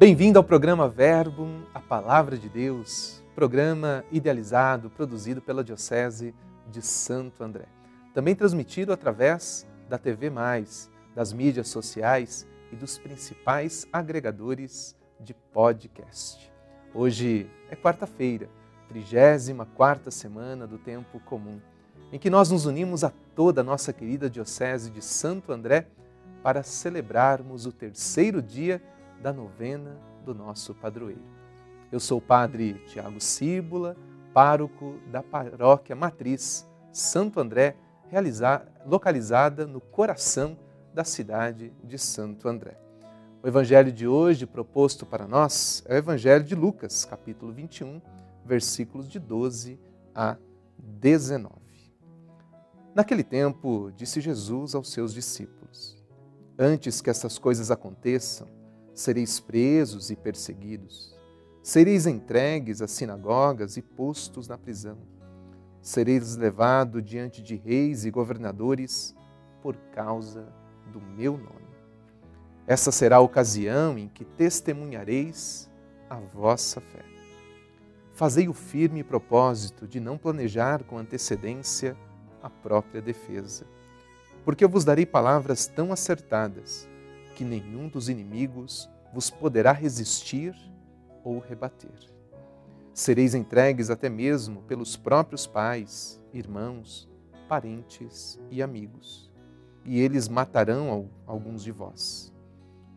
[0.00, 6.34] Bem-vindo ao programa Verbum, a Palavra de Deus, programa idealizado, produzido pela Diocese
[6.70, 7.66] de Santo André.
[8.14, 10.32] Também transmitido através da TV
[11.14, 16.50] das mídias sociais e dos principais agregadores de podcast.
[16.94, 18.48] Hoje é quarta-feira,
[18.88, 21.60] 34 semana do tempo comum,
[22.10, 25.88] em que nós nos unimos a toda a nossa querida Diocese de Santo André
[26.42, 28.80] para celebrarmos o terceiro dia
[29.20, 31.22] da novena do nosso padroeiro.
[31.92, 33.96] Eu sou o padre Tiago Cíbula,
[34.32, 37.76] pároco da paróquia Matriz Santo André,
[38.86, 40.56] localizada no coração
[40.94, 42.76] da cidade de Santo André.
[43.42, 48.00] O evangelho de hoje proposto para nós é o evangelho de Lucas, capítulo 21,
[48.44, 49.78] versículos de 12
[50.14, 50.36] a
[50.78, 51.54] 19.
[52.94, 55.96] Naquele tempo, disse Jesus aos seus discípulos:
[56.58, 58.59] Antes que essas coisas aconteçam,
[59.00, 61.18] sereis presos e perseguidos,
[61.62, 64.98] sereis entregues às sinagogas e postos na prisão,
[65.80, 69.14] sereis levados diante de reis e governadores
[69.62, 70.46] por causa
[70.92, 71.70] do meu nome.
[72.66, 75.70] Essa será a ocasião em que testemunhareis
[76.08, 77.04] a vossa fé.
[78.12, 81.96] Fazei o firme propósito de não planejar com antecedência
[82.42, 83.64] a própria defesa,
[84.44, 86.86] porque eu vos darei palavras tão acertadas
[87.40, 90.54] que nenhum dos inimigos vos poderá resistir
[91.24, 91.98] ou rebater.
[92.92, 97.08] Sereis entregues até mesmo pelos próprios pais, irmãos,
[97.48, 99.32] parentes e amigos,
[99.86, 102.30] e eles matarão alguns de vós.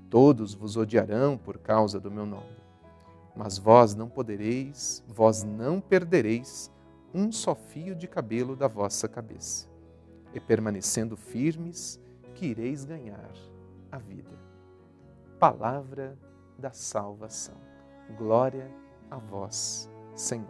[0.09, 2.57] Todos vos odiarão por causa do meu nome.
[3.33, 6.69] Mas vós não podereis, vós não perdereis
[7.13, 9.69] um só fio de cabelo da vossa cabeça.
[10.33, 11.97] E permanecendo firmes,
[12.35, 13.52] que ireis ganhar
[13.93, 14.31] a vida.
[15.39, 16.17] Palavra
[16.57, 17.55] da salvação.
[18.17, 18.67] Glória
[19.09, 20.47] a vós, Senhor.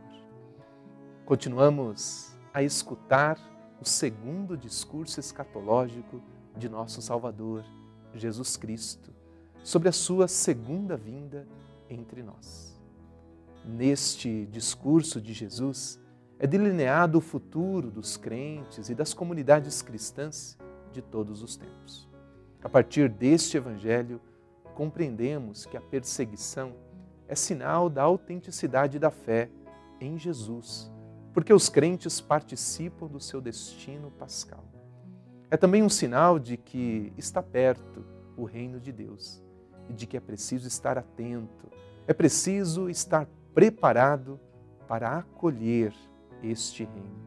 [1.26, 3.38] Continuamos a escutar
[3.82, 6.22] o segundo discurso escatológico
[6.56, 7.66] de nosso Salvador,
[8.14, 9.14] Jesus Cristo,
[9.62, 11.46] sobre a sua segunda vinda
[11.90, 12.82] entre nós.
[13.66, 16.00] Neste discurso de Jesus
[16.40, 20.58] é delineado o futuro dos crentes e das comunidades cristãs
[20.94, 22.13] de todos os tempos.
[22.64, 24.22] A partir deste Evangelho,
[24.74, 26.74] compreendemos que a perseguição
[27.28, 29.50] é sinal da autenticidade da fé
[30.00, 30.90] em Jesus,
[31.34, 34.64] porque os crentes participam do seu destino pascal.
[35.52, 38.06] É também um sinal de que está perto
[38.38, 39.44] o reino de Deus
[39.90, 41.70] e de que é preciso estar atento,
[42.08, 44.40] é preciso estar preparado
[44.88, 45.94] para acolher
[46.42, 47.24] este reino.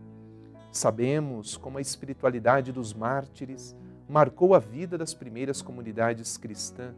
[0.72, 3.76] Sabemos como a espiritualidade dos mártires
[4.08, 6.94] marcou a vida das primeiras comunidades cristãs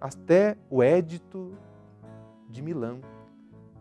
[0.00, 1.56] até o Édito
[2.48, 3.00] de Milão,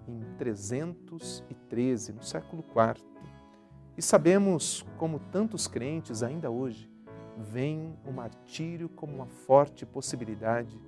[0.08, 3.04] em 313, no século IV.
[3.98, 6.90] E sabemos como tantos crentes ainda hoje
[7.38, 10.80] veem o martírio como uma forte possibilidade,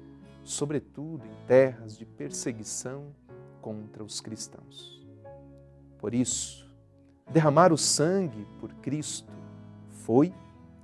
[0.43, 3.07] sobretudo em terras de perseguição
[3.61, 5.05] contra os cristãos.
[5.97, 6.69] Por isso,
[7.31, 9.31] derramar o sangue por Cristo
[9.89, 10.33] foi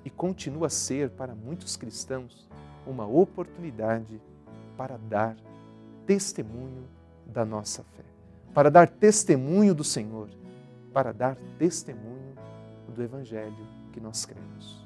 [0.09, 2.50] e continua a ser para muitos cristãos
[2.88, 4.20] uma oportunidade
[4.75, 5.38] para dar
[6.08, 6.84] testemunho
[7.28, 8.03] da nossa fé,
[8.52, 10.28] para dar testemunho do Senhor,
[10.92, 12.34] para dar testemunho
[12.96, 14.84] do Evangelho que nós cremos.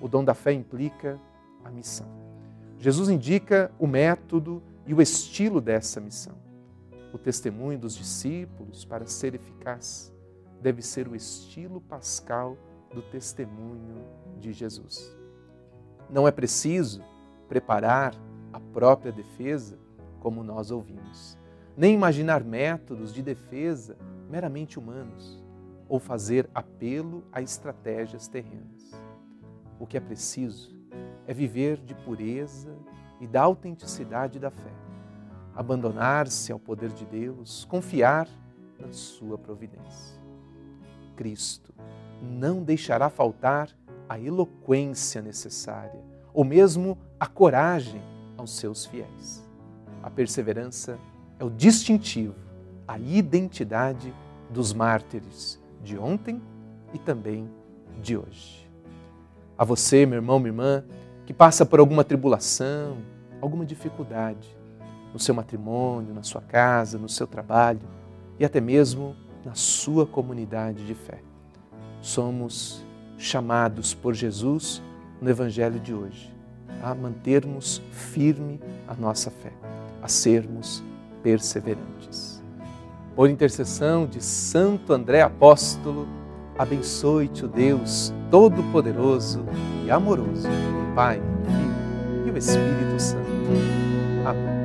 [0.00, 1.18] O dom da fé implica
[1.64, 2.06] a missão.
[2.78, 6.36] Jesus indica o método e o estilo dessa missão.
[7.12, 10.12] O testemunho dos discípulos, para ser eficaz,
[10.60, 12.56] deve ser o estilo pascal
[12.92, 14.04] do testemunho
[14.38, 15.16] de Jesus.
[16.10, 17.02] Não é preciso
[17.48, 18.14] preparar
[18.52, 19.78] a própria defesa,
[20.20, 21.38] como nós ouvimos,
[21.76, 23.96] nem imaginar métodos de defesa
[24.28, 25.42] meramente humanos
[25.88, 28.92] ou fazer apelo a estratégias terrenas.
[29.78, 30.74] O que é preciso
[31.26, 32.74] é viver de pureza
[33.20, 34.72] e da autenticidade da fé,
[35.54, 38.28] abandonar-se ao poder de Deus, confiar
[38.78, 40.21] na sua providência.
[41.16, 41.72] Cristo
[42.20, 43.68] não deixará faltar
[44.08, 46.00] a eloquência necessária,
[46.34, 48.02] ou mesmo a coragem
[48.36, 49.42] aos seus fiéis.
[50.02, 50.98] A perseverança
[51.38, 52.34] é o distintivo,
[52.86, 54.12] a identidade
[54.50, 56.40] dos mártires de ontem
[56.92, 57.48] e também
[58.00, 58.68] de hoje.
[59.56, 60.84] A você, meu irmão, minha irmã,
[61.24, 62.98] que passa por alguma tribulação,
[63.40, 64.48] alguma dificuldade
[65.12, 67.88] no seu matrimônio, na sua casa, no seu trabalho
[68.38, 69.14] e até mesmo
[69.44, 71.20] na sua comunidade de fé
[72.00, 72.84] somos
[73.16, 74.82] chamados por Jesus
[75.20, 76.32] no Evangelho de hoje
[76.82, 79.52] a mantermos firme a nossa fé,
[80.02, 80.82] a sermos
[81.22, 82.42] perseverantes.
[83.14, 86.08] Por intercessão de Santo André Apóstolo,
[86.58, 89.44] abençoe-te o Deus Todo-Poderoso
[89.86, 90.48] e Amoroso,
[90.94, 93.30] Pai, Filho e o Espírito Santo.
[94.26, 94.61] Amém.